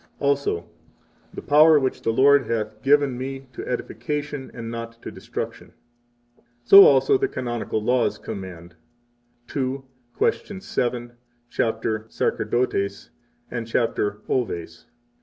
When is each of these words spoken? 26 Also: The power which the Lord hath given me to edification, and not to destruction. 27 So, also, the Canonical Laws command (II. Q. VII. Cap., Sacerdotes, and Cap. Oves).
26 0.17 0.21
Also: 0.21 0.69
The 1.31 1.41
power 1.43 1.79
which 1.79 2.01
the 2.01 2.09
Lord 2.09 2.45
hath 2.47 2.81
given 2.81 3.19
me 3.19 3.45
to 3.53 3.63
edification, 3.67 4.49
and 4.51 4.71
not 4.71 4.99
to 5.03 5.11
destruction. 5.11 5.73
27 6.65 6.65
So, 6.65 6.85
also, 6.87 7.19
the 7.19 7.27
Canonical 7.27 7.83
Laws 7.83 8.17
command 8.17 8.73
(II. 9.55 9.83
Q. 10.17 10.19
VII. 10.19 11.09
Cap., 11.55 11.81
Sacerdotes, 12.09 13.11
and 13.51 13.67
Cap. 13.67 13.99
Oves). 14.27 14.87